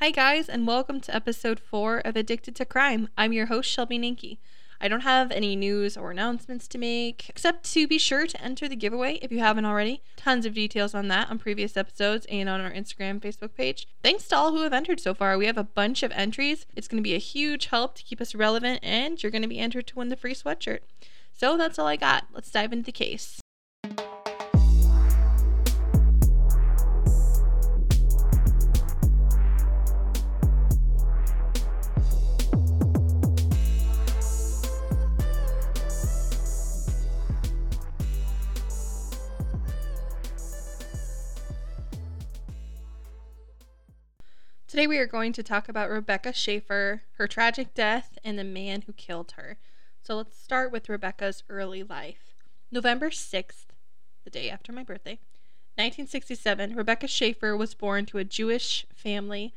Hi, 0.00 0.12
guys, 0.12 0.48
and 0.48 0.64
welcome 0.64 1.00
to 1.00 1.14
episode 1.14 1.58
four 1.58 1.98
of 1.98 2.14
Addicted 2.14 2.54
to 2.54 2.64
Crime. 2.64 3.08
I'm 3.18 3.32
your 3.32 3.46
host, 3.46 3.68
Shelby 3.68 3.98
Ninke. 3.98 4.38
I 4.80 4.86
don't 4.86 5.00
have 5.00 5.32
any 5.32 5.56
news 5.56 5.96
or 5.96 6.12
announcements 6.12 6.68
to 6.68 6.78
make, 6.78 7.28
except 7.28 7.68
to 7.72 7.88
be 7.88 7.98
sure 7.98 8.24
to 8.28 8.40
enter 8.40 8.68
the 8.68 8.76
giveaway 8.76 9.14
if 9.14 9.32
you 9.32 9.40
haven't 9.40 9.64
already. 9.64 10.02
Tons 10.16 10.46
of 10.46 10.54
details 10.54 10.94
on 10.94 11.08
that 11.08 11.28
on 11.28 11.40
previous 11.40 11.76
episodes 11.76 12.26
and 12.30 12.48
on 12.48 12.60
our 12.60 12.70
Instagram, 12.70 13.18
Facebook 13.18 13.56
page. 13.56 13.88
Thanks 14.00 14.28
to 14.28 14.36
all 14.36 14.52
who 14.52 14.62
have 14.62 14.72
entered 14.72 15.00
so 15.00 15.14
far. 15.14 15.36
We 15.36 15.46
have 15.46 15.58
a 15.58 15.64
bunch 15.64 16.04
of 16.04 16.12
entries. 16.12 16.64
It's 16.76 16.86
going 16.86 17.02
to 17.02 17.08
be 17.08 17.16
a 17.16 17.18
huge 17.18 17.66
help 17.66 17.96
to 17.96 18.04
keep 18.04 18.20
us 18.20 18.36
relevant, 18.36 18.78
and 18.84 19.20
you're 19.20 19.32
going 19.32 19.42
to 19.42 19.48
be 19.48 19.58
entered 19.58 19.88
to 19.88 19.96
win 19.96 20.10
the 20.10 20.16
free 20.16 20.34
sweatshirt. 20.34 20.82
So 21.32 21.56
that's 21.56 21.76
all 21.76 21.88
I 21.88 21.96
got. 21.96 22.26
Let's 22.32 22.52
dive 22.52 22.72
into 22.72 22.84
the 22.84 22.92
case. 22.92 23.40
Today 44.78 44.86
we 44.86 44.98
are 44.98 45.06
going 45.06 45.32
to 45.32 45.42
talk 45.42 45.68
about 45.68 45.90
Rebecca 45.90 46.32
Schaeffer, 46.32 47.02
her 47.14 47.26
tragic 47.26 47.74
death, 47.74 48.16
and 48.22 48.38
the 48.38 48.44
man 48.44 48.82
who 48.82 48.92
killed 48.92 49.32
her. 49.32 49.58
So 50.04 50.14
let's 50.14 50.40
start 50.40 50.70
with 50.70 50.88
Rebecca's 50.88 51.42
early 51.48 51.82
life. 51.82 52.36
November 52.70 53.10
6th, 53.10 53.70
the 54.22 54.30
day 54.30 54.48
after 54.48 54.70
my 54.70 54.84
birthday, 54.84 55.18
1967, 55.74 56.76
Rebecca 56.76 57.08
Schaeffer 57.08 57.56
was 57.56 57.74
born 57.74 58.06
to 58.06 58.18
a 58.18 58.24
Jewish 58.24 58.86
family. 58.94 59.52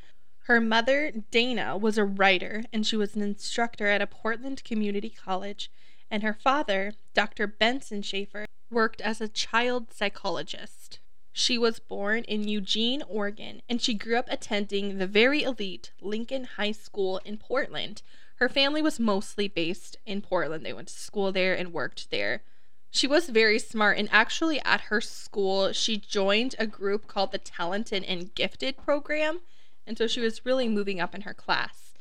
Her 0.45 0.59
mother, 0.59 1.11
Dana, 1.30 1.77
was 1.77 1.99
a 1.99 2.03
writer 2.03 2.63
and 2.73 2.83
she 2.83 2.95
was 2.95 3.16
an 3.16 3.22
instructor 3.22 3.86
at 3.86 4.02
a 4.02 4.08
Portland 4.08 4.64
community 4.64 5.11
college, 5.11 5.69
and 6.09 6.23
her 6.23 6.33
father, 6.33 6.94
Dr. 7.14 7.45
Benson 7.45 8.02
Schaeffer, 8.02 8.47
worked 8.72 9.02
as 9.02 9.22
a 9.22 9.27
child 9.27 9.94
psychologist. 9.94 10.97
She 11.33 11.57
was 11.57 11.79
born 11.79 12.23
in 12.23 12.47
Eugene, 12.47 13.03
Oregon, 13.07 13.61
and 13.69 13.81
she 13.81 13.93
grew 13.93 14.17
up 14.17 14.27
attending 14.29 14.97
the 14.97 15.07
very 15.07 15.43
elite 15.43 15.91
Lincoln 16.01 16.43
High 16.43 16.73
School 16.73 17.21
in 17.23 17.37
Portland. 17.37 18.01
Her 18.35 18.49
family 18.49 18.81
was 18.81 18.99
mostly 18.99 19.47
based 19.47 19.97
in 20.05 20.21
Portland. 20.21 20.65
They 20.65 20.73
went 20.73 20.89
to 20.89 20.93
school 20.93 21.31
there 21.31 21.53
and 21.53 21.71
worked 21.71 22.11
there. 22.11 22.43
She 22.89 23.07
was 23.07 23.29
very 23.29 23.59
smart, 23.59 23.97
and 23.97 24.09
actually, 24.11 24.59
at 24.65 24.81
her 24.81 24.99
school, 24.99 25.71
she 25.71 25.95
joined 25.97 26.55
a 26.59 26.67
group 26.67 27.07
called 27.07 27.31
the 27.31 27.37
Talented 27.37 28.03
and 28.03 28.35
Gifted 28.35 28.75
program, 28.75 29.39
and 29.87 29.97
so 29.97 30.07
she 30.07 30.19
was 30.19 30.45
really 30.45 30.67
moving 30.67 30.99
up 30.99 31.15
in 31.15 31.21
her 31.21 31.33
class. 31.33 31.93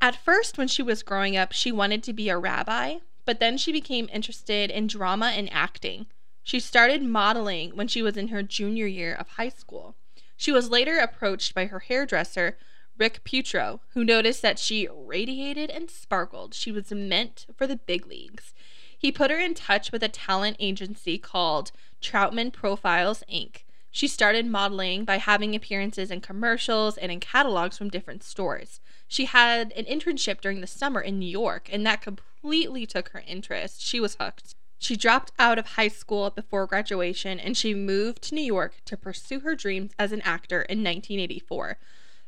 At 0.00 0.22
first, 0.22 0.58
when 0.58 0.68
she 0.68 0.82
was 0.82 1.02
growing 1.02 1.36
up, 1.36 1.52
she 1.52 1.72
wanted 1.72 2.02
to 2.02 2.12
be 2.12 2.28
a 2.28 2.36
rabbi, 2.36 2.98
but 3.24 3.40
then 3.40 3.56
she 3.56 3.72
became 3.72 4.10
interested 4.12 4.70
in 4.70 4.86
drama 4.86 5.32
and 5.34 5.50
acting. 5.52 6.06
She 6.48 6.60
started 6.60 7.02
modeling 7.02 7.76
when 7.76 7.88
she 7.88 8.00
was 8.00 8.16
in 8.16 8.28
her 8.28 8.42
junior 8.42 8.86
year 8.86 9.14
of 9.14 9.28
high 9.28 9.50
school. 9.50 9.96
She 10.34 10.50
was 10.50 10.70
later 10.70 10.98
approached 10.98 11.54
by 11.54 11.66
her 11.66 11.80
hairdresser, 11.80 12.56
Rick 12.96 13.22
Putro, 13.22 13.80
who 13.90 14.02
noticed 14.02 14.40
that 14.40 14.58
she 14.58 14.88
radiated 14.90 15.68
and 15.68 15.90
sparkled. 15.90 16.54
She 16.54 16.72
was 16.72 16.90
meant 16.90 17.44
for 17.54 17.66
the 17.66 17.76
big 17.76 18.06
leagues. 18.06 18.54
He 18.96 19.12
put 19.12 19.30
her 19.30 19.38
in 19.38 19.52
touch 19.52 19.92
with 19.92 20.02
a 20.02 20.08
talent 20.08 20.56
agency 20.58 21.18
called 21.18 21.70
Troutman 22.00 22.50
Profiles 22.50 23.22
Inc. 23.30 23.64
She 23.90 24.08
started 24.08 24.46
modeling 24.46 25.04
by 25.04 25.18
having 25.18 25.54
appearances 25.54 26.10
in 26.10 26.22
commercials 26.22 26.96
and 26.96 27.12
in 27.12 27.20
catalogs 27.20 27.76
from 27.76 27.90
different 27.90 28.22
stores. 28.22 28.80
She 29.06 29.26
had 29.26 29.70
an 29.72 29.84
internship 29.84 30.40
during 30.40 30.62
the 30.62 30.66
summer 30.66 31.02
in 31.02 31.18
New 31.18 31.28
York, 31.28 31.68
and 31.70 31.84
that 31.84 32.00
completely 32.00 32.86
took 32.86 33.10
her 33.10 33.22
interest. 33.26 33.82
She 33.82 34.00
was 34.00 34.16
hooked. 34.18 34.54
She 34.78 34.96
dropped 34.96 35.32
out 35.38 35.58
of 35.58 35.70
high 35.70 35.88
school 35.88 36.30
before 36.30 36.66
graduation 36.66 37.40
and 37.40 37.56
she 37.56 37.74
moved 37.74 38.22
to 38.22 38.34
New 38.34 38.42
York 38.42 38.76
to 38.84 38.96
pursue 38.96 39.40
her 39.40 39.56
dreams 39.56 39.92
as 39.98 40.12
an 40.12 40.22
actor 40.22 40.62
in 40.62 40.78
1984. 40.78 41.78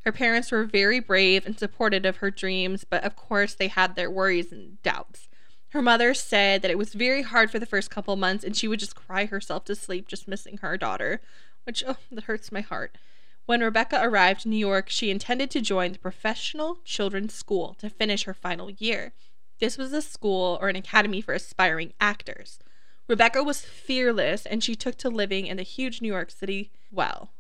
Her 0.05 0.13
parents 0.13 0.51
were 0.51 0.65
very 0.65 0.99
brave 0.99 1.47
and 1.47 1.59
supportive 1.59 2.05
of 2.05 2.17
her 2.17 2.31
dreams, 2.31 2.85
but 2.85 3.05
of 3.05 3.17
course 3.17 3.55
they 3.55 3.69
had 3.69 3.95
their 3.95 4.11
worries 4.11 4.51
and 4.51 4.83
doubts. 4.83 5.29
Her 5.71 5.83
mother 5.83 6.15
said 6.15 6.63
that 6.63 6.71
it 6.71 6.79
was 6.79 6.95
very 6.95 7.23
hard 7.23 7.51
for 7.51 7.61
the 7.61 7.67
first 7.67 7.91
couple 7.91 8.17
months 8.17 8.43
and 8.43 8.57
she 8.57 8.67
would 8.67 8.81
just 8.81 8.97
cry 8.97 9.27
herself 9.27 9.65
to 9.67 9.77
sleep 9.77 10.09
just 10.09 10.27
missing 10.27 10.59
her 10.59 10.77
daughter, 10.77 11.21
which 11.65 11.85
oh, 11.87 11.97
that 12.11 12.25
hurts 12.25 12.51
my 12.51 12.63
heart. 12.63 12.99
When 13.47 13.61
Rebecca 13.61 14.01
arrived 14.03 14.45
in 14.45 14.51
New 14.51 14.57
York, 14.57 14.89
she 14.89 15.11
intended 15.11 15.51
to 15.53 15.61
join 15.61 15.93
the 15.93 15.99
Professional 15.99 16.79
Children's 16.85 17.35
School 17.35 17.75
to 17.79 17.91
finish 17.91 18.25
her 18.25 18.35
final 18.35 18.71
year. 18.71 19.13
This 19.61 19.77
was 19.77 19.93
a 19.93 20.03
school 20.03 20.59
or 20.61 20.69
an 20.69 20.77
academy 20.77 21.21
for 21.21 21.35
aspiring 21.35 21.93
actors. 22.01 22.59
Rebecca 23.07 23.43
was 23.43 23.61
fearless 23.61 24.47
and 24.47 24.65
she 24.65 24.75
took 24.75 24.97
to 24.99 25.11
living 25.11 25.47
in 25.47 25.59
the 25.59 25.63
huge 25.63 26.01
New 26.01 26.09
York 26.09 26.31
City 26.31 26.71
well. 26.91 27.31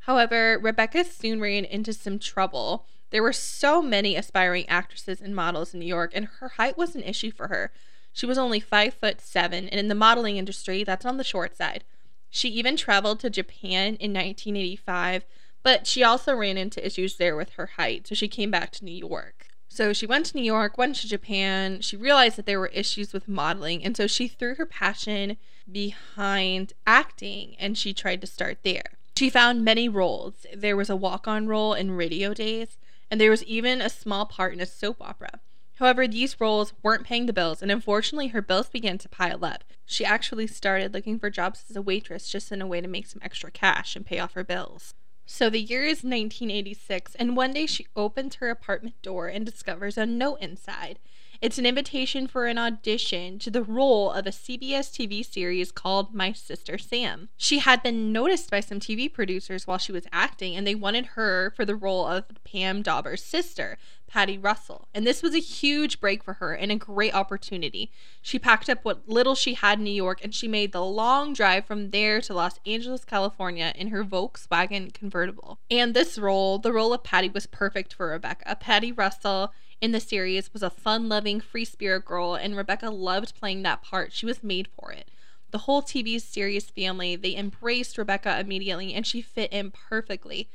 However, 0.00 0.58
Rebecca 0.60 1.02
soon 1.04 1.40
ran 1.40 1.64
into 1.64 1.92
some 1.92 2.18
trouble. 2.18 2.86
There 3.10 3.22
were 3.22 3.32
so 3.32 3.80
many 3.80 4.16
aspiring 4.16 4.68
actresses 4.68 5.20
and 5.20 5.34
models 5.34 5.72
in 5.72 5.80
New 5.80 5.86
York, 5.86 6.12
and 6.14 6.26
her 6.40 6.50
height 6.50 6.76
was 6.76 6.94
an 6.94 7.02
issue 7.02 7.30
for 7.30 7.48
her. 7.48 7.72
She 8.12 8.26
was 8.26 8.36
only 8.36 8.60
five 8.60 8.94
foot 8.94 9.20
seven, 9.20 9.68
and 9.68 9.80
in 9.80 9.88
the 9.88 9.94
modeling 9.94 10.36
industry, 10.36 10.84
that's 10.84 11.06
on 11.06 11.16
the 11.16 11.24
short 11.24 11.56
side. 11.56 11.84
She 12.28 12.50
even 12.50 12.76
traveled 12.76 13.18
to 13.20 13.30
Japan 13.30 13.96
in 13.96 14.12
1985, 14.12 15.24
but 15.62 15.86
she 15.86 16.04
also 16.04 16.34
ran 16.34 16.58
into 16.58 16.84
issues 16.84 17.16
there 17.16 17.34
with 17.34 17.54
her 17.54 17.66
height, 17.78 18.06
so 18.06 18.14
she 18.14 18.28
came 18.28 18.50
back 18.50 18.70
to 18.72 18.84
New 18.84 18.92
York. 18.92 19.46
So 19.74 19.92
she 19.92 20.06
went 20.06 20.26
to 20.26 20.36
New 20.36 20.44
York, 20.44 20.78
went 20.78 20.94
to 20.96 21.08
Japan. 21.08 21.80
She 21.80 21.96
realized 21.96 22.36
that 22.36 22.46
there 22.46 22.60
were 22.60 22.68
issues 22.68 23.12
with 23.12 23.26
modeling. 23.26 23.84
And 23.84 23.96
so 23.96 24.06
she 24.06 24.28
threw 24.28 24.54
her 24.54 24.66
passion 24.66 25.36
behind 25.70 26.74
acting 26.86 27.56
and 27.58 27.76
she 27.76 27.92
tried 27.92 28.20
to 28.20 28.28
start 28.28 28.58
there. 28.62 28.84
She 29.16 29.28
found 29.28 29.64
many 29.64 29.88
roles. 29.88 30.46
There 30.54 30.76
was 30.76 30.88
a 30.88 30.94
walk 30.94 31.26
on 31.26 31.48
role 31.48 31.74
in 31.74 31.90
Radio 31.90 32.32
Days, 32.34 32.78
and 33.10 33.20
there 33.20 33.32
was 33.32 33.42
even 33.44 33.80
a 33.80 33.88
small 33.88 34.26
part 34.26 34.52
in 34.52 34.60
a 34.60 34.66
soap 34.66 34.98
opera. 35.00 35.40
However, 35.80 36.06
these 36.06 36.40
roles 36.40 36.72
weren't 36.84 37.04
paying 37.04 37.26
the 37.26 37.32
bills, 37.32 37.60
and 37.60 37.72
unfortunately, 37.72 38.28
her 38.28 38.42
bills 38.42 38.68
began 38.68 38.98
to 38.98 39.08
pile 39.08 39.44
up. 39.44 39.64
She 39.84 40.04
actually 40.04 40.46
started 40.46 40.94
looking 40.94 41.18
for 41.18 41.30
jobs 41.30 41.64
as 41.68 41.74
a 41.74 41.82
waitress 41.82 42.28
just 42.28 42.52
in 42.52 42.62
a 42.62 42.66
way 42.66 42.80
to 42.80 42.86
make 42.86 43.08
some 43.08 43.22
extra 43.24 43.50
cash 43.50 43.96
and 43.96 44.06
pay 44.06 44.20
off 44.20 44.34
her 44.34 44.44
bills. 44.44 44.94
So 45.26 45.48
the 45.48 45.60
year 45.60 45.82
is 45.84 46.04
1986, 46.04 47.14
and 47.14 47.36
one 47.36 47.52
day 47.52 47.66
she 47.66 47.86
opens 47.96 48.36
her 48.36 48.50
apartment 48.50 49.00
door 49.02 49.28
and 49.28 49.44
discovers 49.44 49.96
a 49.96 50.04
note 50.04 50.40
inside. 50.40 50.98
It's 51.40 51.58
an 51.58 51.66
invitation 51.66 52.26
for 52.26 52.46
an 52.46 52.58
audition 52.58 53.38
to 53.40 53.50
the 53.50 53.62
role 53.62 54.10
of 54.10 54.26
a 54.26 54.30
CBS 54.30 54.90
TV 54.90 55.24
series 55.24 55.72
called 55.72 56.14
My 56.14 56.32
Sister 56.32 56.78
Sam. 56.78 57.28
She 57.36 57.58
had 57.58 57.82
been 57.82 58.12
noticed 58.12 58.50
by 58.50 58.60
some 58.60 58.80
TV 58.80 59.12
producers 59.12 59.66
while 59.66 59.78
she 59.78 59.92
was 59.92 60.06
acting, 60.12 60.56
and 60.56 60.66
they 60.66 60.74
wanted 60.74 61.06
her 61.06 61.52
for 61.56 61.64
the 61.64 61.76
role 61.76 62.06
of 62.06 62.24
Pam 62.44 62.82
Dawber's 62.82 63.22
sister, 63.22 63.78
Patty 64.06 64.38
Russell. 64.38 64.88
And 64.94 65.06
this 65.06 65.22
was 65.22 65.34
a 65.34 65.40
huge 65.40 66.00
break 66.00 66.22
for 66.22 66.34
her 66.34 66.52
and 66.54 66.70
a 66.70 66.76
great 66.76 67.14
opportunity. 67.14 67.90
She 68.22 68.38
packed 68.38 68.70
up 68.70 68.84
what 68.84 69.08
little 69.08 69.34
she 69.34 69.54
had 69.54 69.78
in 69.78 69.84
New 69.84 69.90
York 69.90 70.20
and 70.22 70.34
she 70.34 70.48
made 70.48 70.72
the 70.72 70.84
long 70.84 71.32
drive 71.32 71.66
from 71.66 71.90
there 71.90 72.20
to 72.22 72.34
Los 72.34 72.58
Angeles, 72.66 73.04
California 73.04 73.72
in 73.76 73.88
her 73.88 74.04
Volkswagen 74.04 74.92
convertible. 74.92 75.58
And 75.70 75.94
this 75.94 76.18
role, 76.18 76.58
the 76.58 76.72
role 76.72 76.92
of 76.92 77.02
Patty, 77.02 77.28
was 77.28 77.46
perfect 77.46 77.94
for 77.94 78.08
Rebecca. 78.08 78.56
Patty 78.60 78.92
Russell 78.92 79.52
in 79.80 79.92
the 79.92 80.00
series 80.00 80.52
was 80.52 80.62
a 80.62 80.70
fun 80.70 81.08
loving, 81.08 81.40
free 81.40 81.64
spirit 81.64 82.04
girl, 82.04 82.34
and 82.34 82.56
Rebecca 82.56 82.90
loved 82.90 83.34
playing 83.34 83.62
that 83.62 83.82
part. 83.82 84.12
She 84.12 84.26
was 84.26 84.42
made 84.42 84.68
for 84.68 84.92
it. 84.92 85.10
The 85.50 85.58
whole 85.58 85.82
TV 85.82 86.20
series 86.20 86.70
family, 86.70 87.16
they 87.16 87.36
embraced 87.36 87.98
Rebecca 87.98 88.40
immediately, 88.40 88.94
and 88.94 89.06
she 89.06 89.20
fit 89.20 89.52
in 89.52 89.70
perfectly. 89.70 90.48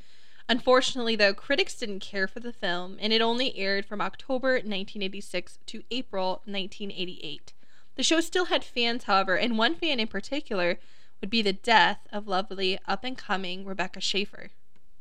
Unfortunately, 0.50 1.14
though, 1.14 1.32
critics 1.32 1.76
didn't 1.76 2.00
care 2.00 2.26
for 2.26 2.40
the 2.40 2.52
film, 2.52 2.96
and 3.00 3.12
it 3.12 3.20
only 3.20 3.56
aired 3.56 3.86
from 3.86 4.00
October 4.00 4.54
1986 4.54 5.60
to 5.66 5.84
April 5.92 6.42
1988. 6.44 7.52
The 7.94 8.02
show 8.02 8.18
still 8.20 8.46
had 8.46 8.64
fans, 8.64 9.04
however, 9.04 9.38
and 9.38 9.56
one 9.56 9.76
fan 9.76 10.00
in 10.00 10.08
particular 10.08 10.80
would 11.20 11.30
be 11.30 11.40
the 11.40 11.52
death 11.52 12.00
of 12.12 12.26
lovely 12.26 12.80
up 12.88 13.04
and 13.04 13.16
coming 13.16 13.64
Rebecca 13.64 14.00
Schaeffer. 14.00 14.50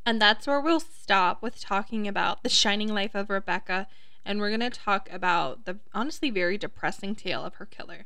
And 0.06 0.21
that's 0.21 0.45
where 0.45 0.62
we'll 0.62 0.79
stop 0.79 1.41
with 1.41 1.59
talking 1.59 2.07
about 2.07 2.44
the 2.44 2.50
shining 2.50 2.94
life 2.94 3.15
of 3.15 3.31
Rebecca, 3.31 3.88
and 4.24 4.39
we're 4.39 4.56
going 4.56 4.59
to 4.59 4.69
talk 4.69 5.09
about 5.12 5.65
the 5.65 5.79
honestly 5.95 6.29
very 6.29 6.59
depressing 6.59 7.15
tale 7.15 7.44
of 7.44 7.56
her 7.56 7.65
killer. 7.65 8.06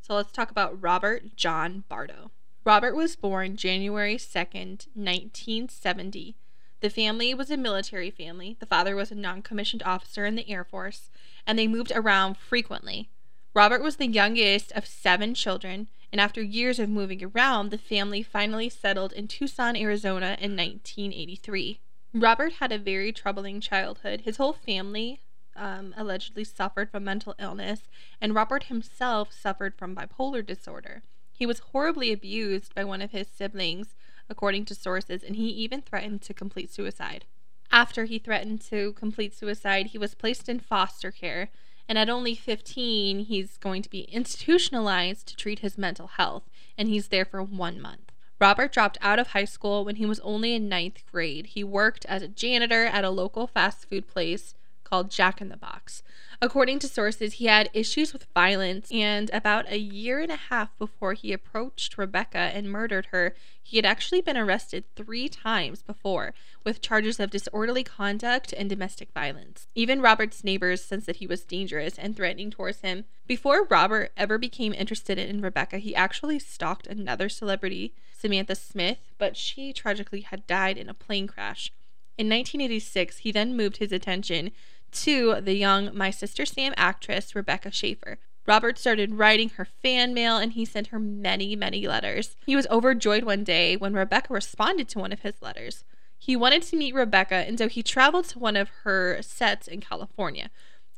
So 0.00 0.14
let's 0.14 0.30
talk 0.30 0.52
about 0.52 0.80
Robert 0.80 1.34
John 1.34 1.82
Bardo. 1.88 2.30
Robert 2.64 2.94
was 2.94 3.16
born 3.16 3.56
January 3.56 4.18
2nd, 4.18 4.86
1970 4.94 6.36
the 6.80 6.90
family 6.90 7.32
was 7.34 7.50
a 7.50 7.56
military 7.56 8.10
family. 8.10 8.56
The 8.60 8.66
father 8.66 8.94
was 8.94 9.10
a 9.10 9.14
non 9.14 9.42
commissioned 9.42 9.82
officer 9.84 10.24
in 10.26 10.34
the 10.34 10.48
Air 10.50 10.64
Force, 10.64 11.10
and 11.46 11.58
they 11.58 11.66
moved 11.66 11.92
around 11.94 12.36
frequently. 12.36 13.08
Robert 13.54 13.82
was 13.82 13.96
the 13.96 14.06
youngest 14.06 14.72
of 14.72 14.86
seven 14.86 15.34
children, 15.34 15.88
and 16.12 16.20
after 16.20 16.42
years 16.42 16.78
of 16.78 16.90
moving 16.90 17.24
around, 17.24 17.70
the 17.70 17.78
family 17.78 18.22
finally 18.22 18.68
settled 18.68 19.12
in 19.12 19.26
Tucson, 19.28 19.76
Arizona 19.76 20.36
in 20.38 20.56
1983. 20.56 21.80
Robert 22.12 22.54
had 22.54 22.72
a 22.72 22.78
very 22.78 23.12
troubling 23.12 23.60
childhood. 23.60 24.22
His 24.22 24.36
whole 24.36 24.52
family 24.52 25.20
um, 25.56 25.94
allegedly 25.96 26.44
suffered 26.44 26.90
from 26.90 27.04
mental 27.04 27.34
illness, 27.38 27.80
and 28.20 28.34
Robert 28.34 28.64
himself 28.64 29.32
suffered 29.32 29.74
from 29.76 29.96
bipolar 29.96 30.44
disorder. 30.44 31.02
He 31.32 31.46
was 31.46 31.58
horribly 31.58 32.12
abused 32.12 32.74
by 32.74 32.84
one 32.84 33.02
of 33.02 33.10
his 33.12 33.28
siblings, 33.28 33.94
according 34.28 34.64
to 34.66 34.74
sources, 34.74 35.22
and 35.22 35.36
he 35.36 35.48
even 35.48 35.82
threatened 35.82 36.22
to 36.22 36.34
complete 36.34 36.72
suicide. 36.72 37.24
After 37.70 38.04
he 38.04 38.18
threatened 38.18 38.60
to 38.62 38.92
complete 38.92 39.34
suicide, 39.34 39.86
he 39.86 39.98
was 39.98 40.14
placed 40.14 40.48
in 40.48 40.60
foster 40.60 41.10
care, 41.10 41.50
and 41.88 41.98
at 41.98 42.08
only 42.08 42.34
15, 42.34 43.20
he's 43.20 43.58
going 43.58 43.82
to 43.82 43.90
be 43.90 44.02
institutionalized 44.02 45.26
to 45.28 45.36
treat 45.36 45.60
his 45.60 45.78
mental 45.78 46.08
health, 46.08 46.44
and 46.76 46.88
he's 46.88 47.08
there 47.08 47.24
for 47.24 47.42
one 47.42 47.80
month. 47.80 48.12
Robert 48.38 48.72
dropped 48.72 48.98
out 49.00 49.18
of 49.18 49.28
high 49.28 49.44
school 49.46 49.84
when 49.84 49.96
he 49.96 50.06
was 50.06 50.20
only 50.20 50.54
in 50.54 50.68
ninth 50.68 51.02
grade. 51.10 51.46
He 51.46 51.64
worked 51.64 52.04
as 52.06 52.22
a 52.22 52.28
janitor 52.28 52.84
at 52.84 53.04
a 53.04 53.10
local 53.10 53.46
fast 53.46 53.88
food 53.88 54.06
place 54.06 54.54
called 54.86 55.10
Jack 55.10 55.40
in 55.40 55.48
the 55.48 55.56
Box. 55.56 56.04
According 56.40 56.78
to 56.80 56.88
sources, 56.88 57.34
he 57.34 57.46
had 57.46 57.70
issues 57.72 58.12
with 58.12 58.28
violence, 58.34 58.88
and 58.92 59.30
about 59.32 59.68
a 59.68 59.78
year 59.78 60.20
and 60.20 60.30
a 60.30 60.36
half 60.36 60.78
before 60.78 61.14
he 61.14 61.32
approached 61.32 61.98
Rebecca 61.98 62.38
and 62.38 62.70
murdered 62.70 63.06
her, 63.06 63.34
he 63.60 63.78
had 63.78 63.84
actually 63.84 64.20
been 64.20 64.36
arrested 64.36 64.84
three 64.94 65.28
times 65.28 65.82
before 65.82 66.34
with 66.62 66.80
charges 66.80 67.18
of 67.18 67.30
disorderly 67.30 67.82
conduct 67.82 68.52
and 68.52 68.70
domestic 68.70 69.10
violence. 69.12 69.66
Even 69.74 70.00
Robert's 70.00 70.44
neighbors 70.44 70.84
sensed 70.84 71.06
that 71.06 71.16
he 71.16 71.26
was 71.26 71.44
dangerous 71.44 71.98
and 71.98 72.14
threatening 72.14 72.50
towards 72.52 72.82
him. 72.82 73.06
Before 73.26 73.64
Robert 73.64 74.12
ever 74.16 74.38
became 74.38 74.72
interested 74.72 75.18
in 75.18 75.40
Rebecca, 75.40 75.78
he 75.78 75.96
actually 75.96 76.38
stalked 76.38 76.86
another 76.86 77.28
celebrity, 77.28 77.92
Samantha 78.16 78.54
Smith, 78.54 78.98
but 79.18 79.36
she 79.36 79.72
tragically 79.72 80.20
had 80.20 80.46
died 80.46 80.78
in 80.78 80.88
a 80.88 80.94
plane 80.94 81.26
crash. 81.26 81.72
In 82.18 82.28
1986, 82.28 83.18
he 83.18 83.32
then 83.32 83.54
moved 83.54 83.76
his 83.76 83.92
attention 83.92 84.50
to 84.92 85.40
the 85.40 85.54
young 85.54 85.96
My 85.96 86.10
Sister 86.10 86.46
Sam 86.46 86.74
actress, 86.76 87.34
Rebecca 87.34 87.70
Schaeffer. 87.70 88.18
Robert 88.46 88.78
started 88.78 89.14
writing 89.14 89.50
her 89.50 89.64
fan 89.64 90.14
mail 90.14 90.36
and 90.36 90.52
he 90.52 90.64
sent 90.64 90.88
her 90.88 90.98
many, 90.98 91.56
many 91.56 91.86
letters. 91.88 92.36
He 92.46 92.54
was 92.54 92.66
overjoyed 92.68 93.24
one 93.24 93.42
day 93.42 93.76
when 93.76 93.94
Rebecca 93.94 94.32
responded 94.32 94.88
to 94.90 95.00
one 95.00 95.12
of 95.12 95.20
his 95.20 95.42
letters. 95.42 95.84
He 96.18 96.36
wanted 96.36 96.62
to 96.62 96.76
meet 96.76 96.94
Rebecca, 96.94 97.34
and 97.34 97.58
so 97.58 97.68
he 97.68 97.82
traveled 97.82 98.26
to 98.26 98.38
one 98.38 98.56
of 98.56 98.70
her 98.84 99.20
sets 99.20 99.68
in 99.68 99.80
California. 99.80 100.50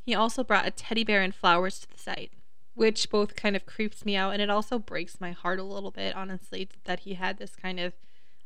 He 0.05 0.15
also 0.15 0.43
brought 0.43 0.67
a 0.67 0.71
teddy 0.71 1.03
bear 1.03 1.21
and 1.21 1.35
flowers 1.35 1.79
to 1.79 1.91
the 1.91 1.97
site, 1.97 2.31
which 2.73 3.09
both 3.09 3.35
kind 3.35 3.55
of 3.55 3.65
creeps 3.65 4.05
me 4.05 4.15
out, 4.15 4.31
and 4.31 4.41
it 4.41 4.49
also 4.49 4.79
breaks 4.79 5.19
my 5.19 5.31
heart 5.31 5.59
a 5.59 5.63
little 5.63 5.91
bit, 5.91 6.15
honestly, 6.15 6.69
that 6.85 7.01
he 7.01 7.15
had 7.15 7.37
this 7.37 7.55
kind 7.55 7.79
of 7.79 7.93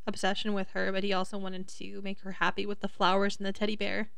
obsession 0.08 0.54
with 0.54 0.72
her, 0.72 0.92
but 0.92 1.04
he 1.04 1.14
also 1.14 1.38
wanted 1.38 1.68
to 1.68 2.02
make 2.02 2.22
her 2.22 2.34
happy 2.34 2.66
with 2.66 2.82
the 2.82 2.88
flowers 2.88 3.38
and 3.38 3.46
the 3.46 3.54
teddy 3.54 3.76
bear. 3.76 4.10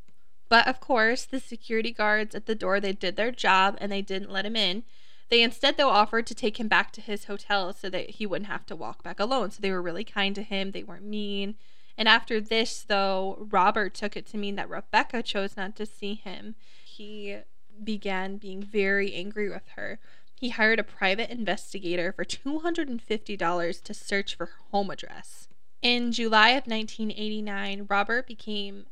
But 0.48 0.68
of 0.68 0.80
course, 0.80 1.26
the 1.26 1.40
security 1.40 1.92
guards 1.92 2.36
at 2.36 2.46
the 2.46 2.56
door, 2.56 2.80
they 2.80 2.94
did 2.94 3.16
their 3.16 3.32
job 3.32 3.78
and 3.80 3.92
they 3.92 4.02
didn't 4.02 4.32
let 4.32 4.46
him 4.46 4.56
in. 4.56 4.84
They 5.30 5.42
instead 5.42 5.78
though 5.78 5.90
offered 5.90 6.28
to 6.28 6.36
take 6.36 6.60
him 6.60 6.68
back 6.68 6.92
to 6.94 7.02
his 7.02 7.26
hotel 7.26 7.74
so 7.74 7.90
that 7.90 8.12
he 8.12 8.26
wouldn't 8.26 8.50
have 8.50 8.66
to 8.68 8.76
walk 8.76 9.04
back 9.04 9.20
alone. 9.20 9.52
So 9.52 9.60
they 9.62 9.72
were 9.72 9.82
really 9.82 10.04
kind 10.04 10.36
to 10.36 10.44
him. 10.44 10.72
They 10.72 10.84
weren't 10.84 11.06
mean. 11.06 11.56
And 11.98 12.08
after 12.08 12.40
this 12.40 12.84
though, 12.88 13.48
Robert 13.50 13.94
took 13.94 14.16
it 14.16 14.28
to 14.28 14.38
mean 14.38 14.56
that 14.56 14.70
Rebecca 14.70 15.24
chose 15.24 15.58
not 15.58 15.76
to 15.78 15.86
see 15.86 16.14
him. 16.14 16.56
He 16.84 17.38
began 17.84 18.38
being 18.38 18.62
very 18.62 19.14
angry 19.14 19.50
with 19.50 19.68
her. 19.76 20.00
He 20.40 20.50
hired 20.50 20.80
a 20.80 20.84
private 20.84 21.32
investigator 21.32 22.12
for 22.12 22.26
$250 22.26 23.84
to 23.84 23.94
search 23.94 24.36
for 24.36 24.46
her 24.46 24.60
home 24.72 24.90
address. 24.90 25.48
In 25.82 26.12
July 26.12 26.50
of 26.50 26.68
1989, 26.68 27.88
Robert 27.90 28.28
became 28.28 28.86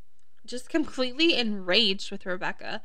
just 0.46 0.68
completely 0.68 1.36
enraged 1.36 2.10
with 2.10 2.26
Rebecca. 2.26 2.82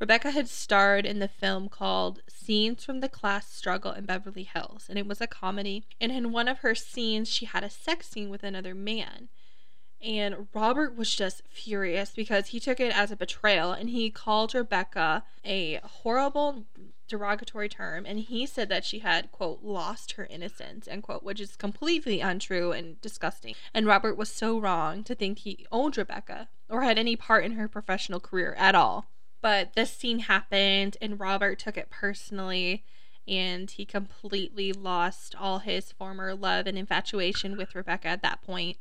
Rebecca 0.00 0.30
had 0.30 0.48
starred 0.48 1.04
in 1.04 1.18
the 1.18 1.28
film 1.28 1.68
called 1.68 2.22
Scenes 2.28 2.84
from 2.84 3.00
the 3.00 3.08
Class 3.08 3.52
Struggle 3.52 3.92
in 3.92 4.04
Beverly 4.04 4.44
Hills, 4.44 4.86
and 4.88 4.98
it 4.98 5.06
was 5.06 5.20
a 5.20 5.26
comedy. 5.26 5.84
And 6.00 6.12
in 6.12 6.32
one 6.32 6.46
of 6.46 6.58
her 6.58 6.74
scenes, 6.74 7.28
she 7.28 7.46
had 7.46 7.64
a 7.64 7.70
sex 7.70 8.08
scene 8.08 8.30
with 8.30 8.44
another 8.44 8.74
man. 8.74 9.28
And 10.00 10.46
Robert 10.54 10.96
was 10.96 11.12
just 11.12 11.42
furious 11.50 12.12
because 12.14 12.48
he 12.48 12.60
took 12.60 12.78
it 12.78 12.96
as 12.96 13.10
a 13.10 13.16
betrayal 13.16 13.72
and 13.72 13.90
he 13.90 14.10
called 14.10 14.54
Rebecca 14.54 15.24
a 15.44 15.80
horrible 15.82 16.66
derogatory 17.08 17.68
term 17.68 18.04
and 18.06 18.20
he 18.20 18.46
said 18.46 18.68
that 18.68 18.84
she 18.84 19.00
had 19.00 19.32
quote 19.32 19.62
lost 19.62 20.12
her 20.12 20.26
innocence 20.26 20.86
end 20.86 21.02
quote 21.02 21.22
which 21.22 21.40
is 21.40 21.56
completely 21.56 22.20
untrue 22.20 22.72
and 22.72 23.00
disgusting. 23.00 23.54
And 23.74 23.86
robert 23.86 24.16
was 24.16 24.30
so 24.30 24.58
wrong 24.58 25.02
to 25.04 25.14
think 25.14 25.40
he 25.40 25.66
owned 25.72 25.96
rebecca 25.96 26.48
or 26.68 26.82
had 26.82 26.98
any 26.98 27.16
part 27.16 27.44
in 27.44 27.52
her 27.52 27.68
professional 27.68 28.20
career 28.20 28.54
at 28.58 28.74
all. 28.74 29.06
But 29.40 29.74
this 29.74 29.90
scene 29.90 30.20
happened 30.20 30.96
and 31.00 31.18
robert 31.18 31.58
took 31.58 31.76
it 31.76 31.90
personally 31.90 32.84
and 33.26 33.70
he 33.70 33.84
completely 33.84 34.72
lost 34.72 35.34
all 35.38 35.58
his 35.58 35.92
former 35.92 36.34
love 36.34 36.66
and 36.66 36.78
infatuation 36.78 37.56
with 37.56 37.74
rebecca 37.74 38.08
at 38.08 38.22
that 38.22 38.42
point. 38.42 38.78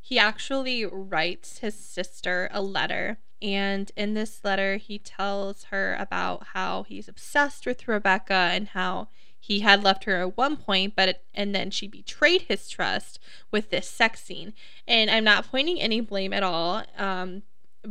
He 0.00 0.18
actually 0.18 0.84
writes 0.84 1.58
his 1.58 1.74
sister 1.74 2.48
a 2.52 2.62
letter 2.62 3.18
and 3.40 3.90
in 3.96 4.14
this 4.14 4.40
letter, 4.44 4.76
he 4.76 4.98
tells 4.98 5.64
her 5.64 5.96
about 5.98 6.48
how 6.54 6.82
he's 6.84 7.08
obsessed 7.08 7.66
with 7.66 7.86
Rebecca 7.86 8.50
and 8.52 8.68
how 8.68 9.08
he 9.38 9.60
had 9.60 9.84
left 9.84 10.04
her 10.04 10.20
at 10.20 10.36
one 10.36 10.56
point, 10.56 10.94
but 10.96 11.22
and 11.34 11.54
then 11.54 11.70
she 11.70 11.86
betrayed 11.86 12.42
his 12.42 12.68
trust 12.68 13.18
with 13.50 13.70
this 13.70 13.88
sex 13.88 14.22
scene. 14.22 14.52
And 14.86 15.10
I'm 15.10 15.24
not 15.24 15.50
pointing 15.50 15.80
any 15.80 16.00
blame 16.00 16.32
at 16.32 16.42
all. 16.42 16.82
Um, 16.96 17.42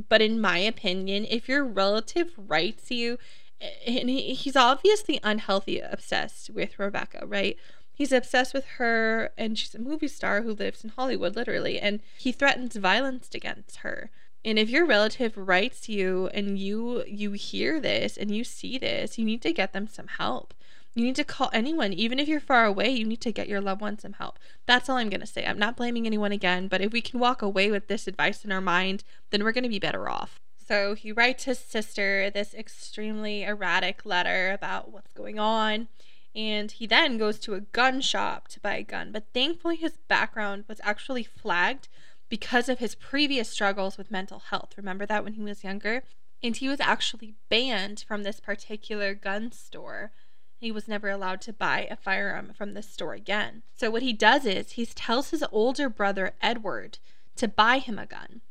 but 0.09 0.21
in 0.21 0.41
my 0.41 0.59
opinion, 0.59 1.25
if 1.29 1.47
your 1.47 1.63
relative 1.63 2.33
writes 2.37 2.91
you, 2.91 3.17
and 3.59 4.09
he, 4.09 4.33
he's 4.33 4.55
obviously 4.55 5.19
unhealthy, 5.23 5.79
obsessed 5.79 6.49
with 6.49 6.77
Rebecca, 6.77 7.25
right? 7.25 7.57
He's 7.93 8.11
obsessed 8.11 8.53
with 8.53 8.65
her, 8.77 9.31
and 9.37 9.57
she's 9.57 9.73
a 9.73 9.79
movie 9.79 10.07
star 10.07 10.43
who 10.43 10.53
lives 10.53 10.83
in 10.83 10.91
Hollywood, 10.91 11.35
literally, 11.35 11.79
and 11.79 12.01
he 12.19 12.31
threatens 12.31 12.75
violence 12.75 13.29
against 13.33 13.77
her. 13.77 14.11
And 14.47 14.57
if 14.57 14.69
your 14.69 14.85
relative 14.85 15.35
writes 15.35 15.89
you 15.89 16.29
and 16.33 16.57
you 16.57 17.03
you 17.05 17.33
hear 17.33 17.81
this 17.81 18.15
and 18.15 18.31
you 18.31 18.45
see 18.45 18.77
this, 18.77 19.17
you 19.17 19.25
need 19.25 19.41
to 19.41 19.51
get 19.51 19.73
them 19.73 19.89
some 19.89 20.07
help. 20.07 20.53
You 20.95 21.03
need 21.03 21.17
to 21.17 21.25
call 21.25 21.49
anyone, 21.51 21.91
even 21.91 22.17
if 22.17 22.29
you're 22.29 22.39
far 22.39 22.63
away, 22.63 22.89
you 22.91 23.03
need 23.03 23.19
to 23.21 23.33
get 23.33 23.49
your 23.49 23.59
loved 23.59 23.81
one 23.81 23.99
some 23.99 24.13
help. 24.13 24.39
That's 24.65 24.87
all 24.87 24.95
I'm 24.95 25.09
going 25.09 25.19
to 25.19 25.27
say. 25.27 25.45
I'm 25.45 25.59
not 25.59 25.75
blaming 25.75 26.05
anyone 26.05 26.31
again, 26.31 26.69
but 26.69 26.79
if 26.79 26.93
we 26.93 27.01
can 27.01 27.19
walk 27.19 27.41
away 27.41 27.69
with 27.69 27.89
this 27.89 28.07
advice 28.07 28.45
in 28.45 28.53
our 28.53 28.61
mind, 28.61 29.03
then 29.31 29.43
we're 29.43 29.51
going 29.51 29.65
to 29.65 29.69
be 29.69 29.79
better 29.79 30.07
off. 30.07 30.39
So 30.65 30.93
he 30.95 31.11
writes 31.11 31.43
his 31.43 31.59
sister 31.59 32.29
this 32.29 32.53
extremely 32.53 33.43
erratic 33.43 34.05
letter 34.05 34.53
about 34.53 34.93
what's 34.93 35.11
going 35.11 35.39
on. 35.39 35.89
And 36.33 36.71
he 36.71 36.87
then 36.87 37.17
goes 37.17 37.37
to 37.39 37.53
a 37.53 37.61
gun 37.61 37.99
shop 37.99 38.47
to 38.49 38.61
buy 38.61 38.77
a 38.77 38.83
gun. 38.83 39.11
But 39.11 39.25
thankfully, 39.33 39.75
his 39.75 39.97
background 40.07 40.63
was 40.69 40.79
actually 40.83 41.23
flagged 41.23 41.89
because 42.29 42.69
of 42.69 42.79
his 42.79 42.95
previous 42.95 43.49
struggles 43.49 43.97
with 43.97 44.11
mental 44.11 44.39
health. 44.39 44.73
Remember 44.77 45.05
that 45.05 45.23
when 45.23 45.33
he 45.33 45.43
was 45.43 45.63
younger? 45.63 46.03
And 46.43 46.55
he 46.55 46.69
was 46.69 46.79
actually 46.79 47.35
banned 47.49 48.03
from 48.07 48.23
this 48.23 48.39
particular 48.39 49.13
gun 49.13 49.51
store. 49.51 50.11
He 50.59 50.71
was 50.71 50.87
never 50.87 51.09
allowed 51.09 51.41
to 51.41 51.53
buy 51.53 51.87
a 51.89 51.95
firearm 51.95 52.53
from 52.55 52.73
this 52.73 52.89
store 52.89 53.13
again. 53.13 53.63
So, 53.75 53.89
what 53.89 54.03
he 54.03 54.13
does 54.13 54.45
is 54.45 54.71
he 54.71 54.85
tells 54.85 55.29
his 55.29 55.43
older 55.51 55.89
brother, 55.89 56.33
Edward, 56.41 56.99
to 57.37 57.47
buy 57.47 57.79
him 57.79 57.97
a 57.97 58.05
gun. 58.05 58.41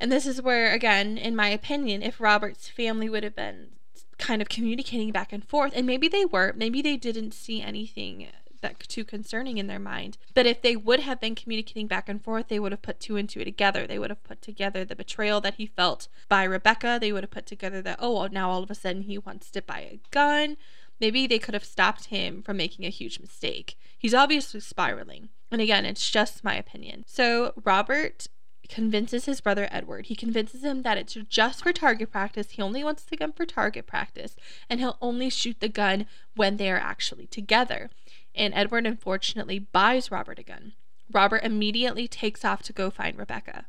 And 0.00 0.12
this 0.12 0.26
is 0.26 0.42
where, 0.42 0.72
again, 0.72 1.18
in 1.18 1.34
my 1.34 1.48
opinion, 1.48 2.02
if 2.02 2.20
Robert's 2.20 2.68
family 2.68 3.08
would 3.08 3.24
have 3.24 3.34
been 3.34 3.70
kind 4.16 4.40
of 4.40 4.48
communicating 4.48 5.10
back 5.10 5.32
and 5.32 5.44
forth, 5.44 5.72
and 5.74 5.86
maybe 5.86 6.08
they 6.08 6.24
were, 6.24 6.52
maybe 6.56 6.82
they 6.82 6.96
didn't 6.96 7.34
see 7.34 7.60
anything 7.60 8.26
that 8.60 8.80
too 8.80 9.04
concerning 9.04 9.58
in 9.58 9.66
their 9.66 9.78
mind. 9.78 10.18
But 10.34 10.46
if 10.46 10.62
they 10.62 10.76
would 10.76 11.00
have 11.00 11.20
been 11.20 11.34
communicating 11.34 11.86
back 11.86 12.08
and 12.08 12.22
forth, 12.22 12.48
they 12.48 12.58
would 12.58 12.72
have 12.72 12.82
put 12.82 13.00
two 13.00 13.16
and 13.16 13.28
two 13.28 13.44
together. 13.44 13.86
They 13.86 13.98
would 13.98 14.10
have 14.10 14.24
put 14.24 14.42
together 14.42 14.84
the 14.84 14.96
betrayal 14.96 15.40
that 15.42 15.54
he 15.54 15.66
felt 15.66 16.08
by 16.28 16.44
Rebecca. 16.44 16.98
They 17.00 17.12
would 17.12 17.24
have 17.24 17.30
put 17.30 17.46
together 17.46 17.82
that, 17.82 17.98
oh, 18.00 18.20
well, 18.20 18.28
now 18.30 18.50
all 18.50 18.62
of 18.62 18.70
a 18.70 18.74
sudden 18.74 19.02
he 19.02 19.18
wants 19.18 19.50
to 19.50 19.62
buy 19.62 19.80
a 19.80 20.00
gun. 20.10 20.56
Maybe 21.00 21.26
they 21.26 21.38
could 21.38 21.54
have 21.54 21.64
stopped 21.64 22.06
him 22.06 22.42
from 22.42 22.56
making 22.56 22.84
a 22.84 22.90
huge 22.90 23.20
mistake. 23.20 23.78
He's 23.96 24.14
obviously 24.14 24.60
spiraling. 24.60 25.28
And 25.50 25.60
again, 25.60 25.86
it's 25.86 26.10
just 26.10 26.44
my 26.44 26.54
opinion. 26.54 27.04
So 27.06 27.52
Robert 27.64 28.26
convinces 28.68 29.24
his 29.24 29.40
brother 29.40 29.68
Edward. 29.70 30.06
He 30.06 30.14
convinces 30.14 30.62
him 30.62 30.82
that 30.82 30.98
it's 30.98 31.14
just 31.28 31.62
for 31.62 31.72
target 31.72 32.10
practice. 32.10 32.50
He 32.50 32.62
only 32.62 32.84
wants 32.84 33.02
the 33.04 33.16
gun 33.16 33.32
for 33.32 33.46
target 33.46 33.86
practice, 33.86 34.36
and 34.68 34.80
he'll 34.80 34.98
only 35.00 35.30
shoot 35.30 35.60
the 35.60 35.68
gun 35.68 36.06
when 36.34 36.56
they 36.56 36.70
are 36.70 36.78
actually 36.78 37.26
together 37.26 37.90
and 38.38 38.54
Edward 38.54 38.86
unfortunately 38.86 39.58
buys 39.58 40.10
Robert 40.10 40.38
a 40.38 40.42
gun. 40.42 40.72
Robert 41.10 41.42
immediately 41.42 42.06
takes 42.06 42.44
off 42.44 42.62
to 42.62 42.72
go 42.72 42.88
find 42.90 43.18
Rebecca. 43.18 43.66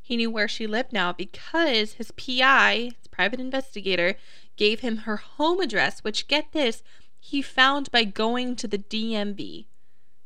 He 0.00 0.16
knew 0.16 0.30
where 0.30 0.48
she 0.48 0.66
lived 0.66 0.92
now 0.92 1.12
because 1.12 1.94
his 1.94 2.10
PI, 2.12 2.90
his 2.96 3.08
private 3.10 3.40
investigator, 3.40 4.16
gave 4.56 4.80
him 4.80 4.98
her 4.98 5.16
home 5.16 5.60
address, 5.60 6.00
which, 6.00 6.28
get 6.28 6.52
this, 6.52 6.82
he 7.20 7.42
found 7.42 7.90
by 7.90 8.04
going 8.04 8.56
to 8.56 8.66
the 8.66 8.78
DMV. 8.78 9.66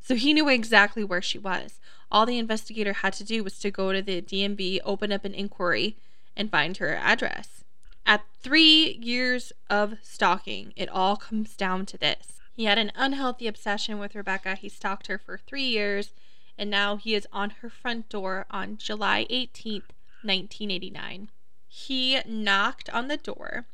So 0.03 0.17
he 0.17 0.33
knew 0.33 0.49
exactly 0.49 1.05
where 1.05 1.23
she 1.23 1.39
was. 1.39 1.79
All 2.11 2.27
the 2.27 2.39
investigator 2.39 2.93
had 2.93 3.13
to 3.15 3.25
do 3.25 3.43
was 3.45 3.59
to 3.61 3.71
go 3.71 3.93
to 3.93 4.03
the 4.03 4.21
DMV, 4.21 4.81
open 4.85 5.13
up 5.13 5.25
an 5.25 5.35
inquiry, 5.35 5.97
and 6.37 6.51
find 6.51 6.77
her 6.77 6.95
address. 6.95 7.65
At 8.05 8.25
three 8.43 8.99
years 9.01 9.53
of 9.71 9.95
stalking, 10.03 10.73
it 10.77 10.89
all 10.89 11.17
comes 11.17 11.57
down 11.57 11.87
to 11.87 11.97
this. 11.97 12.41
He 12.53 12.65
had 12.65 12.79
an 12.79 12.93
unhealthy 12.95 13.47
obsession 13.47 13.99
with 13.99 14.15
Rebecca. 14.15 14.57
He 14.57 14.69
stalked 14.69 15.07
her 15.07 15.19
for 15.19 15.39
three 15.39 15.65
years, 15.65 16.13
and 16.59 16.69
now 16.69 16.97
he 16.97 17.15
is 17.15 17.27
on 17.33 17.51
her 17.63 17.71
front 17.71 18.09
door 18.09 18.45
on 18.51 18.77
July 18.77 19.27
18th, 19.31 19.95
1989. 20.23 21.31
He 21.69 22.21
knocked 22.27 22.91
on 22.91 23.09
the 23.09 23.17
door, 23.17 23.67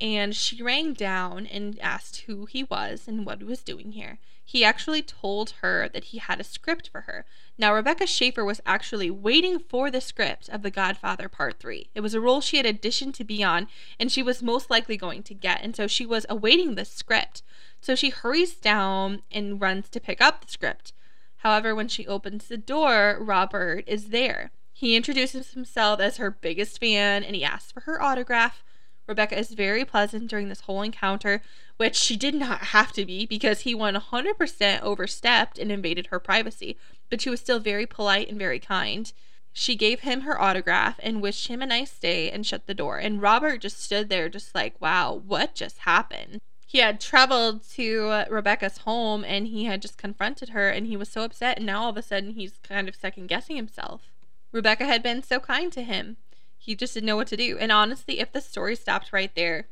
and 0.00 0.34
she 0.34 0.62
rang 0.62 0.92
down 0.92 1.46
and 1.46 1.78
asked 1.80 2.22
who 2.22 2.46
he 2.46 2.64
was 2.64 3.06
and 3.06 3.24
what 3.24 3.38
he 3.38 3.44
was 3.44 3.62
doing 3.62 3.92
here. 3.92 4.18
He 4.44 4.64
actually 4.64 5.02
told 5.02 5.50
her 5.60 5.88
that 5.88 6.04
he 6.04 6.18
had 6.18 6.40
a 6.40 6.44
script 6.44 6.88
for 6.88 7.02
her. 7.02 7.24
Now, 7.56 7.72
Rebecca 7.72 8.06
Schaeffer 8.06 8.44
was 8.44 8.60
actually 8.66 9.10
waiting 9.10 9.58
for 9.58 9.90
the 9.90 10.00
script 10.00 10.48
of 10.48 10.62
The 10.62 10.70
Godfather 10.70 11.28
Part 11.28 11.58
3. 11.58 11.88
It 11.94 12.00
was 12.00 12.12
a 12.12 12.20
role 12.20 12.40
she 12.40 12.56
had 12.56 12.66
auditioned 12.66 13.14
to 13.14 13.24
be 13.24 13.42
on, 13.42 13.68
and 13.98 14.10
she 14.10 14.22
was 14.22 14.42
most 14.42 14.68
likely 14.68 14.96
going 14.96 15.22
to 15.24 15.34
get, 15.34 15.62
and 15.62 15.76
so 15.76 15.86
she 15.86 16.04
was 16.04 16.26
awaiting 16.28 16.74
the 16.74 16.84
script. 16.84 17.42
So 17.80 17.94
she 17.94 18.10
hurries 18.10 18.54
down 18.54 19.22
and 19.30 19.60
runs 19.60 19.88
to 19.90 20.00
pick 20.00 20.20
up 20.20 20.44
the 20.44 20.50
script. 20.50 20.92
However, 21.38 21.74
when 21.74 21.88
she 21.88 22.06
opens 22.06 22.46
the 22.46 22.56
door, 22.56 23.18
Robert 23.20 23.84
is 23.86 24.08
there. 24.08 24.50
He 24.72 24.96
introduces 24.96 25.52
himself 25.52 26.00
as 26.00 26.16
her 26.16 26.30
biggest 26.30 26.80
fan 26.80 27.22
and 27.22 27.36
he 27.36 27.44
asks 27.44 27.72
for 27.72 27.80
her 27.80 28.02
autograph. 28.02 28.64
Rebecca 29.06 29.38
is 29.38 29.52
very 29.52 29.84
pleasant 29.84 30.28
during 30.28 30.48
this 30.48 30.60
whole 30.60 30.82
encounter, 30.82 31.42
which 31.76 31.96
she 31.96 32.16
did 32.16 32.34
not 32.34 32.66
have 32.66 32.92
to 32.92 33.04
be 33.04 33.26
because 33.26 33.60
he 33.60 33.74
100% 33.74 34.80
overstepped 34.82 35.58
and 35.58 35.72
invaded 35.72 36.06
her 36.06 36.20
privacy, 36.20 36.76
but 37.10 37.20
she 37.20 37.30
was 37.30 37.40
still 37.40 37.58
very 37.58 37.86
polite 37.86 38.28
and 38.28 38.38
very 38.38 38.58
kind. 38.58 39.12
She 39.52 39.74
gave 39.76 40.00
him 40.00 40.22
her 40.22 40.40
autograph 40.40 40.98
and 41.02 41.20
wished 41.20 41.48
him 41.48 41.60
a 41.60 41.66
nice 41.66 41.98
day 41.98 42.30
and 42.30 42.46
shut 42.46 42.66
the 42.66 42.74
door. 42.74 42.98
And 42.98 43.20
Robert 43.20 43.60
just 43.60 43.82
stood 43.82 44.08
there, 44.08 44.28
just 44.28 44.54
like, 44.54 44.80
wow, 44.80 45.22
what 45.26 45.54
just 45.54 45.78
happened? 45.78 46.40
He 46.66 46.78
had 46.78 47.00
traveled 47.00 47.68
to 47.72 48.24
Rebecca's 48.30 48.78
home 48.78 49.24
and 49.24 49.46
he 49.46 49.64
had 49.64 49.82
just 49.82 49.98
confronted 49.98 50.50
her, 50.50 50.70
and 50.70 50.86
he 50.86 50.96
was 50.96 51.10
so 51.10 51.22
upset. 51.22 51.58
And 51.58 51.66
now 51.66 51.82
all 51.82 51.90
of 51.90 51.98
a 51.98 52.02
sudden, 52.02 52.30
he's 52.30 52.58
kind 52.62 52.88
of 52.88 52.96
second 52.96 53.26
guessing 53.26 53.56
himself. 53.56 54.10
Rebecca 54.52 54.86
had 54.86 55.02
been 55.02 55.22
so 55.22 55.38
kind 55.38 55.70
to 55.72 55.82
him. 55.82 56.16
He 56.64 56.76
just 56.76 56.94
didn't 56.94 57.06
know 57.06 57.16
what 57.16 57.26
to 57.26 57.36
do. 57.36 57.58
And 57.58 57.72
honestly, 57.72 58.20
if 58.20 58.30
the 58.30 58.40
story 58.40 58.76
stopped 58.76 59.12
right 59.12 59.34
there, 59.34 59.66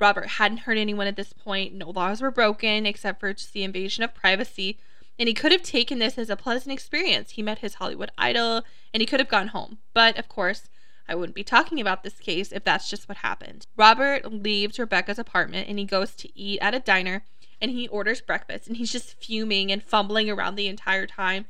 Robert 0.00 0.26
hadn't 0.26 0.58
hurt 0.58 0.76
anyone 0.76 1.06
at 1.06 1.14
this 1.14 1.32
point. 1.32 1.72
No 1.72 1.90
laws 1.90 2.20
were 2.20 2.32
broken 2.32 2.84
except 2.84 3.20
for 3.20 3.32
just 3.32 3.52
the 3.52 3.62
invasion 3.62 4.02
of 4.02 4.12
privacy. 4.12 4.76
And 5.20 5.28
he 5.28 5.34
could 5.34 5.52
have 5.52 5.62
taken 5.62 6.00
this 6.00 6.18
as 6.18 6.28
a 6.28 6.36
pleasant 6.36 6.72
experience. 6.72 7.30
He 7.32 7.42
met 7.42 7.60
his 7.60 7.74
Hollywood 7.74 8.10
idol 8.18 8.64
and 8.92 9.00
he 9.00 9.06
could 9.06 9.20
have 9.20 9.28
gone 9.28 9.48
home. 9.48 9.78
But 9.94 10.18
of 10.18 10.28
course, 10.28 10.68
I 11.08 11.14
wouldn't 11.14 11.36
be 11.36 11.44
talking 11.44 11.80
about 11.80 12.02
this 12.02 12.18
case 12.18 12.50
if 12.50 12.64
that's 12.64 12.90
just 12.90 13.08
what 13.08 13.18
happened. 13.18 13.68
Robert 13.76 14.32
leaves 14.32 14.80
Rebecca's 14.80 15.20
apartment 15.20 15.68
and 15.68 15.78
he 15.78 15.84
goes 15.84 16.16
to 16.16 16.36
eat 16.36 16.58
at 16.60 16.74
a 16.74 16.80
diner 16.80 17.24
and 17.60 17.70
he 17.70 17.86
orders 17.86 18.20
breakfast 18.20 18.66
and 18.66 18.78
he's 18.78 18.90
just 18.90 19.14
fuming 19.22 19.70
and 19.70 19.84
fumbling 19.84 20.28
around 20.28 20.56
the 20.56 20.66
entire 20.66 21.06
time. 21.06 21.44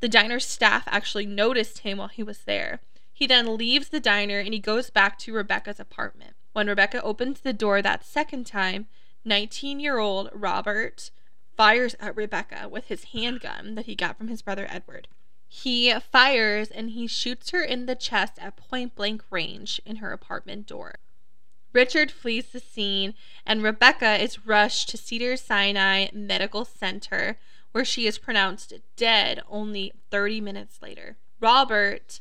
The 0.00 0.08
diner 0.08 0.38
staff 0.38 0.82
actually 0.86 1.24
noticed 1.24 1.78
him 1.78 1.96
while 1.96 2.08
he 2.08 2.22
was 2.22 2.40
there. 2.40 2.82
He 3.14 3.28
then 3.28 3.56
leaves 3.56 3.88
the 3.88 4.00
diner 4.00 4.40
and 4.40 4.52
he 4.52 4.58
goes 4.58 4.90
back 4.90 5.18
to 5.20 5.32
Rebecca's 5.32 5.78
apartment. 5.78 6.34
When 6.52 6.66
Rebecca 6.66 7.00
opens 7.02 7.40
the 7.40 7.52
door 7.52 7.80
that 7.80 8.04
second 8.04 8.44
time, 8.44 8.88
19 9.24 9.78
year 9.78 9.98
old 9.98 10.28
Robert 10.32 11.10
fires 11.56 11.94
at 12.00 12.16
Rebecca 12.16 12.68
with 12.68 12.88
his 12.88 13.04
handgun 13.04 13.76
that 13.76 13.86
he 13.86 13.94
got 13.94 14.18
from 14.18 14.26
his 14.26 14.42
brother 14.42 14.66
Edward. 14.68 15.06
He 15.46 15.94
fires 16.00 16.68
and 16.68 16.90
he 16.90 17.06
shoots 17.06 17.50
her 17.50 17.62
in 17.62 17.86
the 17.86 17.94
chest 17.94 18.32
at 18.40 18.56
point 18.56 18.96
blank 18.96 19.22
range 19.30 19.80
in 19.86 19.96
her 19.96 20.10
apartment 20.10 20.66
door. 20.66 20.96
Richard 21.72 22.10
flees 22.10 22.46
the 22.46 22.60
scene, 22.60 23.14
and 23.46 23.62
Rebecca 23.62 24.20
is 24.20 24.46
rushed 24.46 24.88
to 24.88 24.96
Cedars 24.96 25.40
Sinai 25.40 26.06
Medical 26.12 26.64
Center, 26.64 27.38
where 27.70 27.84
she 27.84 28.06
is 28.06 28.18
pronounced 28.18 28.72
dead 28.96 29.42
only 29.48 29.92
30 30.10 30.40
minutes 30.40 30.82
later. 30.82 31.16
Robert 31.40 32.20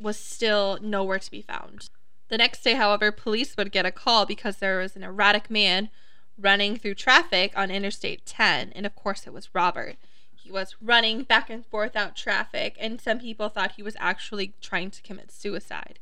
was 0.00 0.18
still 0.18 0.78
nowhere 0.80 1.18
to 1.18 1.30
be 1.30 1.42
found. 1.42 1.90
The 2.28 2.38
next 2.38 2.62
day, 2.62 2.74
however, 2.74 3.10
police 3.10 3.56
would 3.56 3.72
get 3.72 3.86
a 3.86 3.90
call 3.90 4.24
because 4.24 4.56
there 4.56 4.78
was 4.78 4.96
an 4.96 5.02
erratic 5.02 5.50
man 5.50 5.90
running 6.38 6.76
through 6.76 6.94
traffic 6.94 7.52
on 7.56 7.70
Interstate 7.70 8.24
10, 8.24 8.72
and 8.74 8.86
of 8.86 8.94
course 8.94 9.26
it 9.26 9.32
was 9.32 9.54
Robert. 9.54 9.96
He 10.34 10.50
was 10.50 10.76
running 10.80 11.24
back 11.24 11.50
and 11.50 11.66
forth 11.66 11.96
out 11.96 12.16
traffic, 12.16 12.76
and 12.80 13.00
some 13.00 13.18
people 13.18 13.48
thought 13.48 13.72
he 13.72 13.82
was 13.82 13.96
actually 13.98 14.54
trying 14.60 14.90
to 14.92 15.02
commit 15.02 15.30
suicide. 15.30 15.98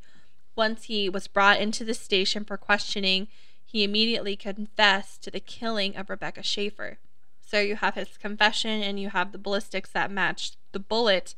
Once 0.55 0.85
he 0.85 1.09
was 1.09 1.27
brought 1.27 1.61
into 1.61 1.85
the 1.85 1.95
station 1.95 2.45
for 2.45 2.57
questioning, 2.57 3.29
he 3.65 3.85
immediately 3.85 4.37
confessed 4.37 5.23
to 5.23 5.31
the 5.31 5.41
killing 5.41 5.97
of 5.97 6.09
Rebecca 6.09 6.43
Schaeffer. 6.43 6.99
So 7.41 7.61
you 7.61 7.77
have 7.77 7.95
his 7.95 8.17
confession 8.19 8.83
and 8.83 9.01
you 9.01 9.11
have 9.11 9.33
the 9.33 9.39
ballistics 9.39 9.91
that 9.91 10.11
matched 10.11 10.57
the 10.73 10.79
bullet 10.79 11.35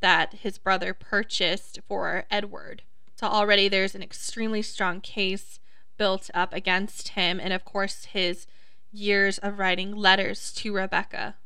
that 0.00 0.34
his 0.34 0.58
brother 0.58 0.94
purchased 0.94 1.78
for 1.86 2.24
Edward. 2.30 2.82
So 3.14 3.26
already 3.26 3.68
there's 3.68 3.94
an 3.94 4.02
extremely 4.02 4.62
strong 4.62 5.00
case 5.00 5.58
built 5.96 6.30
up 6.32 6.52
against 6.54 7.10
him, 7.10 7.40
and 7.40 7.52
of 7.52 7.64
course, 7.64 8.06
his 8.06 8.46
years 8.92 9.38
of 9.38 9.58
writing 9.58 9.94
letters 9.94 10.52
to 10.52 10.74
Rebecca. 10.74 11.36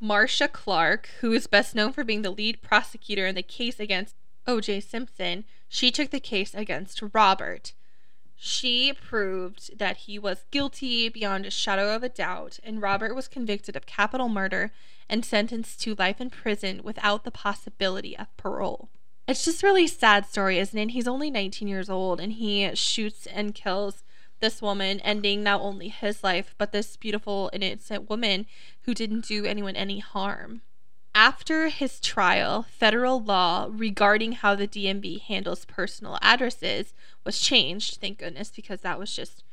Marcia 0.00 0.48
Clark, 0.48 1.08
who 1.20 1.32
is 1.32 1.46
best 1.46 1.74
known 1.74 1.92
for 1.92 2.02
being 2.02 2.22
the 2.22 2.30
lead 2.30 2.60
prosecutor 2.62 3.26
in 3.26 3.34
the 3.34 3.42
case 3.42 3.78
against 3.78 4.16
O.J. 4.46 4.80
Simpson, 4.80 5.44
she 5.68 5.90
took 5.90 6.10
the 6.10 6.18
case 6.18 6.54
against 6.54 7.02
Robert. 7.12 7.72
She 8.44 8.92
proved 8.92 9.78
that 9.78 9.98
he 9.98 10.18
was 10.18 10.46
guilty 10.50 11.08
beyond 11.08 11.46
a 11.46 11.50
shadow 11.50 11.94
of 11.94 12.02
a 12.02 12.08
doubt, 12.08 12.58
and 12.64 12.82
Robert 12.82 13.14
was 13.14 13.28
convicted 13.28 13.76
of 13.76 13.86
capital 13.86 14.28
murder 14.28 14.72
and 15.08 15.24
sentenced 15.24 15.80
to 15.82 15.94
life 15.94 16.20
in 16.20 16.28
prison 16.28 16.80
without 16.82 17.22
the 17.22 17.30
possibility 17.30 18.18
of 18.18 18.36
parole. 18.36 18.88
It's 19.28 19.44
just 19.44 19.62
really 19.62 19.86
sad 19.86 20.26
story, 20.26 20.58
isn't 20.58 20.76
it? 20.76 20.90
He's 20.90 21.06
only 21.06 21.30
19 21.30 21.68
years 21.68 21.88
old 21.88 22.18
and 22.18 22.32
he 22.32 22.74
shoots 22.74 23.26
and 23.26 23.54
kills 23.54 24.02
this 24.40 24.60
woman, 24.60 24.98
ending 25.02 25.44
not 25.44 25.60
only 25.60 25.86
his 25.86 26.24
life, 26.24 26.52
but 26.58 26.72
this 26.72 26.96
beautiful, 26.96 27.48
innocent 27.52 28.10
woman 28.10 28.46
who 28.86 28.92
didn't 28.92 29.24
do 29.24 29.44
anyone 29.44 29.76
any 29.76 30.00
harm. 30.00 30.62
After 31.14 31.68
his 31.68 32.00
trial, 32.00 32.62
federal 32.62 33.22
law 33.22 33.68
regarding 33.70 34.32
how 34.32 34.54
the 34.54 34.66
DMV 34.66 35.20
handles 35.20 35.66
personal 35.66 36.18
addresses 36.22 36.94
was 37.24 37.38
changed, 37.38 37.96
thank 38.00 38.18
goodness, 38.18 38.50
because 38.50 38.80
that 38.80 38.98
was 38.98 39.14
just 39.14 39.44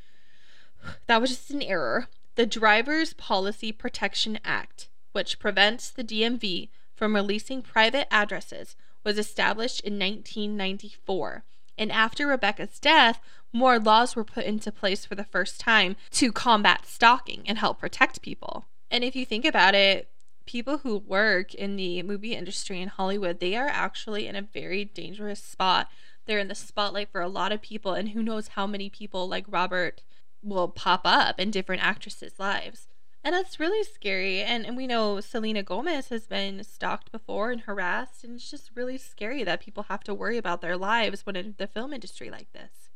that 1.08 1.20
was 1.20 1.32
just 1.32 1.52
an 1.52 1.62
error. 1.62 2.08
The 2.36 2.46
Driver's 2.46 3.14
Policy 3.14 3.74
Protection 3.74 4.40
Act, 4.46 4.88
which 5.12 5.40
prevents 5.40 5.90
the 5.90 6.06
DMV 6.06 6.70
from 6.96 7.16
releasing 7.16 7.62
private 7.62 8.08
addresses, 8.10 8.78
was 9.04 9.18
established 9.18 9.82
in 9.82 10.00
1994. 10.00 11.44
And 11.78 11.92
after 11.92 12.28
Rebecca's 12.28 12.80
death, 12.80 13.22
more 13.52 13.80
laws 13.80 14.16
were 14.16 14.24
put 14.24 14.46
into 14.46 14.72
place 14.72 15.06
for 15.06 15.16
the 15.16 15.24
first 15.24 15.60
time 15.60 15.98
to 16.12 16.32
combat 16.32 16.86
stalking 16.86 17.44
and 17.46 17.58
help 17.58 17.80
protect 17.80 18.22
people. 18.22 18.68
And 18.90 19.04
if 19.04 19.16
you 19.16 19.26
think 19.26 19.44
about 19.46 19.76
it, 19.76 20.10
people 20.50 20.80
who 20.80 20.98
work 20.98 21.54
in 21.54 21.76
the 21.76 22.02
movie 22.02 22.34
industry 22.34 22.82
in 22.82 22.90
Hollywood, 22.90 23.40
they 23.40 23.56
are 23.56 23.68
actually 23.68 24.26
in 24.26 24.36
a 24.36 24.42
very 24.42 24.84
dangerous 24.84 25.44
spot. 25.44 25.88
They're 26.26 26.40
in 26.40 26.48
the 26.48 26.56
spotlight 26.56 27.12
for 27.12 27.22
a 27.22 27.30
lot 27.30 27.52
of 27.52 27.62
people, 27.62 27.94
and 27.94 28.10
who 28.10 28.24
knows 28.24 28.50
how 28.50 28.66
many 28.66 28.90
people 28.90 29.30
like 29.30 29.46
Robert 29.48 30.02
will 30.42 30.68
pop 30.68 31.02
up 31.06 31.40
in 31.40 31.52
different 31.52 31.84
actresses' 31.84 32.40
lives. 32.40 32.88
And 33.24 33.36
that's 33.36 33.60
really 33.60 33.84
scary. 33.84 34.42
And, 34.42 34.66
and 34.66 34.76
we 34.76 34.88
know 34.88 35.20
Selena 35.20 35.62
Gomez 35.62 36.10
has 36.10 36.26
been 36.26 36.64
stalked 36.64 37.12
before 37.12 37.52
and 37.52 37.62
harassed, 37.62 38.24
and 38.24 38.34
it's 38.34 38.50
just 38.50 38.72
really 38.74 38.98
scary 38.98 39.44
that 39.44 39.62
people 39.62 39.84
have 39.84 40.04
to 40.06 40.16
worry 40.16 40.40
about 40.40 40.62
their 40.62 40.78
lives 40.78 41.28
when 41.28 41.36
in 41.36 41.54
the 41.60 41.68
film 41.68 41.94
industry 41.94 42.32
like 42.32 42.52
this. 42.54 42.90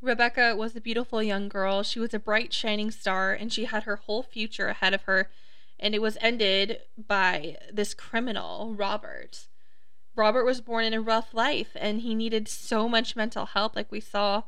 Rebecca 0.00 0.54
was 0.54 0.76
a 0.76 0.80
beautiful 0.80 1.20
young 1.20 1.48
girl. 1.48 1.82
She 1.82 1.98
was 1.98 2.14
a 2.14 2.20
bright, 2.20 2.52
shining 2.52 2.92
star, 2.92 3.32
and 3.32 3.52
she 3.52 3.64
had 3.64 3.82
her 3.82 3.96
whole 3.96 4.22
future 4.22 4.68
ahead 4.68 4.94
of 4.94 5.02
her. 5.02 5.30
And 5.82 5.94
it 5.94 6.00
was 6.00 6.16
ended 6.22 6.78
by 6.96 7.58
this 7.70 7.92
criminal, 7.92 8.72
Robert. 8.74 9.48
Robert 10.16 10.44
was 10.44 10.62
born 10.62 10.84
in 10.84 10.94
a 10.94 11.00
rough 11.00 11.34
life, 11.34 11.70
and 11.74 12.00
he 12.00 12.14
needed 12.14 12.48
so 12.48 12.88
much 12.88 13.16
mental 13.16 13.46
help. 13.46 13.76
Like 13.76 13.90
we 13.92 14.00
saw, 14.00 14.44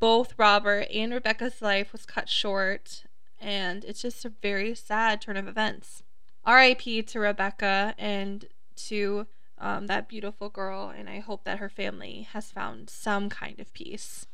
both 0.00 0.34
Robert 0.36 0.88
and 0.92 1.14
Rebecca's 1.14 1.62
life 1.62 1.92
was 1.92 2.04
cut 2.04 2.28
short 2.28 3.04
and 3.40 3.84
it's 3.84 4.02
just 4.02 4.24
a 4.24 4.32
very 4.42 4.74
sad 4.74 5.20
turn 5.20 5.36
of 5.36 5.48
events. 5.48 6.02
RIP 6.46 7.06
to 7.06 7.20
Rebecca 7.20 7.94
and 7.98 8.46
to 8.76 9.26
um, 9.58 9.86
that 9.86 10.08
beautiful 10.08 10.48
girl, 10.48 10.92
and 10.96 11.08
I 11.08 11.20
hope 11.20 11.44
that 11.44 11.58
her 11.58 11.68
family 11.68 12.28
has 12.32 12.50
found 12.50 12.90
some 12.90 13.28
kind 13.28 13.58
of 13.58 13.72
peace. 13.72 14.26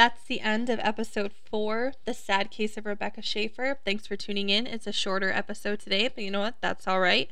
That's 0.00 0.24
the 0.24 0.40
end 0.40 0.70
of 0.70 0.78
episode 0.78 1.30
four, 1.30 1.92
The 2.06 2.14
Sad 2.14 2.50
Case 2.50 2.78
of 2.78 2.86
Rebecca 2.86 3.20
Schaeffer. 3.20 3.80
Thanks 3.84 4.06
for 4.06 4.16
tuning 4.16 4.48
in. 4.48 4.66
It's 4.66 4.86
a 4.86 4.94
shorter 4.94 5.30
episode 5.30 5.78
today, 5.78 6.08
but 6.08 6.24
you 6.24 6.30
know 6.30 6.40
what? 6.40 6.54
That's 6.62 6.88
all 6.88 7.00
right. 7.00 7.28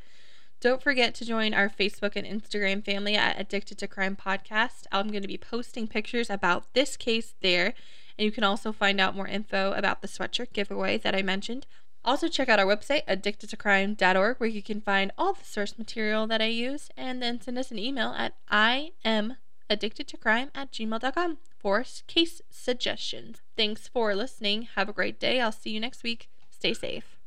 Don't 0.61 0.79
forget 0.79 1.15
to 1.15 1.25
join 1.25 1.55
our 1.55 1.67
Facebook 1.67 2.15
and 2.15 2.27
Instagram 2.27 2.85
family 2.85 3.15
at 3.15 3.41
Addicted 3.41 3.79
to 3.79 3.87
Crime 3.87 4.15
Podcast. 4.15 4.83
I'm 4.91 5.07
going 5.07 5.23
to 5.23 5.27
be 5.27 5.35
posting 5.35 5.87
pictures 5.87 6.29
about 6.29 6.71
this 6.75 6.95
case 6.95 7.33
there, 7.41 7.73
and 8.19 8.25
you 8.25 8.31
can 8.31 8.43
also 8.43 8.71
find 8.71 9.01
out 9.01 9.15
more 9.15 9.27
info 9.27 9.71
about 9.71 10.03
the 10.03 10.07
sweatshirt 10.07 10.53
giveaway 10.53 10.99
that 10.99 11.15
I 11.15 11.23
mentioned. 11.23 11.65
Also, 12.05 12.27
check 12.27 12.49
out 12.49 12.59
our 12.59 12.67
website, 12.67 13.03
addictedtocrime.org, 13.07 14.37
where 14.37 14.47
you 14.47 14.61
can 14.61 14.79
find 14.79 15.11
all 15.17 15.33
the 15.33 15.43
source 15.43 15.75
material 15.79 16.27
that 16.27 16.39
I 16.39 16.45
use, 16.45 16.91
and 16.95 17.19
then 17.19 17.41
send 17.41 17.57
us 17.57 17.71
an 17.71 17.79
email 17.79 18.13
at 18.15 18.35
I 18.47 18.91
am 19.69 19.73
addicted 19.73 20.07
to 20.07 20.17
crime 20.17 20.49
at 20.55 20.71
gmail.com 20.71 21.37
for 21.57 21.83
case 22.07 22.41
suggestions. 22.49 23.41
Thanks 23.55 23.87
for 23.87 24.15
listening. 24.15 24.67
Have 24.75 24.89
a 24.89 24.93
great 24.93 25.19
day. 25.19 25.39
I'll 25.39 25.51
see 25.51 25.71
you 25.71 25.79
next 25.79 26.03
week. 26.03 26.29
Stay 26.49 26.73
safe. 26.73 27.18